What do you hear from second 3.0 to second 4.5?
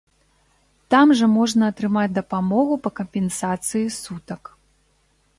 кампенсацыі сутак.